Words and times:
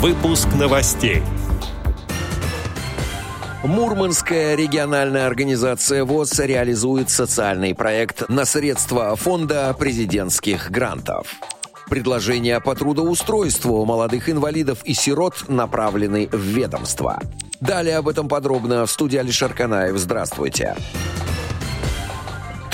Выпуск 0.00 0.48
новостей. 0.58 1.22
Мурманская 3.62 4.54
региональная 4.54 5.26
организация 5.26 6.06
ВОЗ 6.06 6.38
реализует 6.38 7.10
социальный 7.10 7.74
проект 7.74 8.26
на 8.30 8.46
средства 8.46 9.14
фонда 9.14 9.76
президентских 9.78 10.70
грантов. 10.70 11.34
Предложения 11.90 12.60
по 12.60 12.74
трудоустройству 12.74 13.84
молодых 13.84 14.30
инвалидов 14.30 14.78
и 14.84 14.94
сирот 14.94 15.50
направлены 15.50 16.30
в 16.32 16.40
ведомство. 16.40 17.20
Далее 17.60 17.98
об 17.98 18.08
этом 18.08 18.26
подробно 18.26 18.86
в 18.86 18.90
студии 18.90 19.18
Алишер 19.18 19.52
Канаев. 19.52 19.98
Здравствуйте. 19.98 20.76
Здравствуйте. 20.78 21.29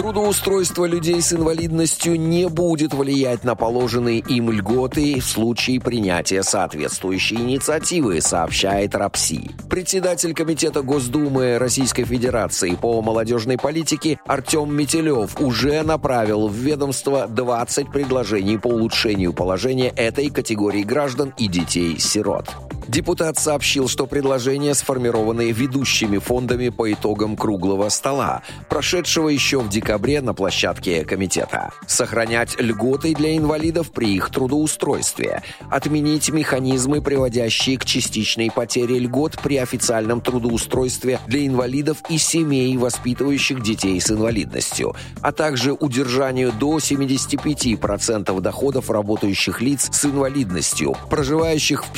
Трудоустройство 0.06 0.84
людей 0.84 1.20
с 1.20 1.32
инвалидностью 1.32 2.16
не 2.16 2.48
будет 2.48 2.94
влиять 2.94 3.42
на 3.42 3.56
положенные 3.56 4.20
им 4.20 4.52
льготы 4.52 5.18
в 5.18 5.24
случае 5.24 5.80
принятия 5.80 6.44
соответствующей 6.44 7.34
инициативы, 7.34 8.20
сообщает 8.20 8.94
РАПСИ. 8.94 9.50
Председатель 9.68 10.32
Комитета 10.32 10.82
Госдумы 10.82 11.58
Российской 11.58 12.04
Федерации 12.04 12.76
по 12.76 13.02
молодежной 13.02 13.58
политике 13.58 14.20
Артем 14.26 14.72
Метелев 14.72 15.40
уже 15.40 15.82
направил 15.82 16.46
в 16.46 16.54
ведомство 16.54 17.26
20 17.26 17.90
предложений 17.90 18.58
по 18.58 18.68
улучшению 18.68 19.32
положения 19.32 19.88
этой 19.88 20.30
категории 20.30 20.84
граждан 20.84 21.34
и 21.36 21.48
детей-сирот. 21.48 22.65
Депутат 22.88 23.36
сообщил, 23.38 23.88
что 23.88 24.06
предложения 24.06 24.72
сформированы 24.72 25.50
ведущими 25.50 26.18
фондами 26.18 26.68
по 26.68 26.92
итогам 26.92 27.36
круглого 27.36 27.88
стола, 27.88 28.42
прошедшего 28.68 29.28
еще 29.28 29.58
в 29.58 29.68
декабре 29.68 30.20
на 30.20 30.34
площадке 30.34 31.04
комитета. 31.04 31.72
Сохранять 31.88 32.60
льготы 32.60 33.14
для 33.14 33.36
инвалидов 33.36 33.90
при 33.90 34.14
их 34.14 34.30
трудоустройстве. 34.30 35.42
Отменить 35.68 36.30
механизмы, 36.30 37.02
приводящие 37.02 37.76
к 37.76 37.84
частичной 37.84 38.52
потере 38.52 39.00
льгот 39.00 39.36
при 39.42 39.56
официальном 39.56 40.20
трудоустройстве 40.20 41.18
для 41.26 41.46
инвалидов 41.46 41.98
и 42.08 42.18
семей, 42.18 42.76
воспитывающих 42.76 43.62
детей 43.62 44.00
с 44.00 44.10
инвалидностью, 44.12 44.94
а 45.22 45.32
также 45.32 45.72
удержанию 45.72 46.52
до 46.52 46.76
75% 46.78 48.40
доходов 48.40 48.90
работающих 48.90 49.60
лиц 49.60 49.88
с 49.90 50.04
инвалидностью, 50.04 50.96
проживающих 51.10 51.84
в 51.84 51.92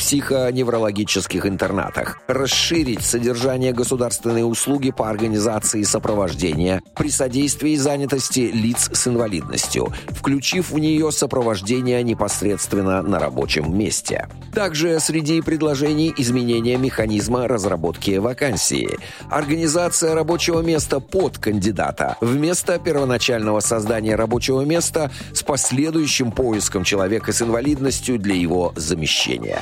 психоневрологических 0.79 1.19
неврологических 1.19 1.47
интернатах, 1.47 2.21
расширить 2.27 3.03
содержание 3.03 3.73
государственной 3.73 4.49
услуги 4.49 4.91
по 4.91 5.09
организации 5.09 5.83
сопровождения 5.83 6.81
при 6.95 7.11
содействии 7.11 7.77
занятости 7.77 8.51
лиц 8.53 8.91
с 8.93 9.09
инвалидностью, 9.09 9.93
включив 10.11 10.71
в 10.71 10.79
нее 10.79 11.11
сопровождение 11.13 12.03
непосредственно 12.03 13.03
на 13.03 13.19
рабочем 13.19 13.77
месте. 13.77 14.29
Также 14.55 14.99
среди 15.01 15.41
предложений 15.41 16.15
изменения 16.19 16.77
механизма 16.77 17.49
разработки 17.49 18.19
вакансии, 18.19 18.99
организация 19.31 20.15
рабочего 20.15 20.61
места 20.61 21.01
под 21.01 21.39
кандидата 21.39 22.17
вместо 22.21 22.79
первоначального 22.79 23.61
создания 23.61 24.17
рабочего 24.17 24.63
места 24.63 25.11
с 25.33 25.43
последующим 25.43 26.33
поиском 26.33 26.85
человека 26.85 27.33
с 27.33 27.43
инвалидностью 27.43 28.19
для 28.19 28.35
его 28.35 28.73
замещения. 28.77 29.61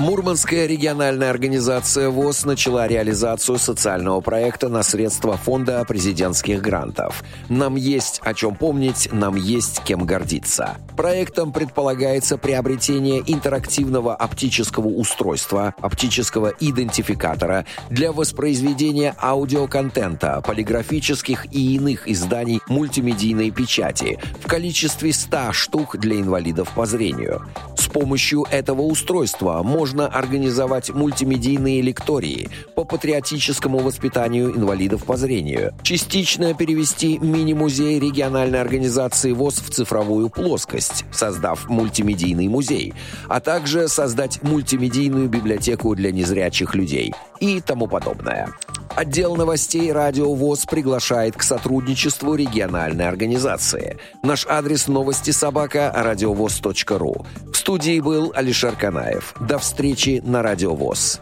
Мурманская 0.00 0.64
региональная 0.64 1.28
организация 1.28 2.08
ВОЗ 2.08 2.46
начала 2.46 2.88
реализацию 2.88 3.58
социального 3.58 4.22
проекта 4.22 4.70
на 4.70 4.82
средства 4.82 5.36
фонда 5.36 5.84
президентских 5.86 6.62
грантов. 6.62 7.22
Нам 7.50 7.76
есть 7.76 8.18
о 8.24 8.32
чем 8.32 8.54
помнить, 8.54 9.10
нам 9.12 9.36
есть 9.36 9.82
кем 9.84 10.06
гордиться. 10.06 10.78
Проектом 10.96 11.52
предполагается 11.52 12.38
приобретение 12.38 13.22
интерактивного 13.26 14.14
оптического 14.14 14.86
устройства, 14.86 15.74
оптического 15.82 16.54
идентификатора 16.58 17.66
для 17.90 18.10
воспроизведения 18.12 19.14
аудиоконтента, 19.20 20.40
полиграфических 20.40 21.52
и 21.52 21.74
иных 21.74 22.08
изданий 22.08 22.62
мультимедийной 22.68 23.50
печати 23.50 24.18
в 24.42 24.46
количестве 24.46 25.12
100 25.12 25.52
штук 25.52 25.98
для 25.98 26.16
инвалидов 26.16 26.70
по 26.74 26.86
зрению. 26.86 27.46
Помощью 27.92 28.46
этого 28.50 28.82
устройства 28.82 29.62
можно 29.64 30.06
организовать 30.06 30.90
мультимедийные 30.90 31.82
лектории 31.82 32.48
по 32.76 32.84
патриотическому 32.84 33.78
воспитанию 33.78 34.56
инвалидов 34.56 35.04
по 35.04 35.16
зрению, 35.16 35.74
частично 35.82 36.54
перевести 36.54 37.18
мини-музей 37.18 37.98
региональной 37.98 38.60
организации 38.60 39.32
ВОЗ 39.32 39.60
в 39.60 39.70
цифровую 39.70 40.30
плоскость, 40.30 41.04
создав 41.12 41.68
мультимедийный 41.68 42.46
музей, 42.46 42.94
а 43.28 43.40
также 43.40 43.88
создать 43.88 44.42
мультимедийную 44.42 45.28
библиотеку 45.28 45.94
для 45.96 46.12
незрячих 46.12 46.74
людей 46.76 47.12
и 47.40 47.60
тому 47.60 47.88
подобное. 47.88 48.50
Отдел 48.96 49.36
новостей 49.36 49.92
«Радио 49.92 50.34
ВОЗ» 50.34 50.66
приглашает 50.66 51.36
к 51.36 51.42
сотрудничеству 51.42 52.34
региональной 52.34 53.08
организации. 53.08 53.98
Наш 54.22 54.46
адрес 54.46 54.88
новости 54.88 55.30
собака 55.30 55.92
радиовоз.ру. 55.94 57.24
Студии 57.70 58.00
был 58.00 58.32
Алишер 58.34 58.74
Канаев. 58.74 59.32
До 59.38 59.60
встречи 59.60 60.20
на 60.24 60.42
«Радио 60.42 60.74
ВОЗ». 60.74 61.20